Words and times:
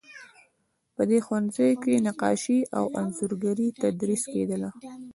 په 0.95 1.01
دې 1.09 1.19
ښوونځي 1.25 1.71
کې 1.83 1.93
نقاشي 2.07 2.59
او 2.77 2.85
انځورګري 3.01 3.67
تدریس 3.81 4.23
کیدله. 4.31 4.69